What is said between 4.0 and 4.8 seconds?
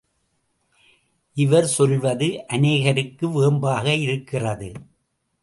இருக்கிறது.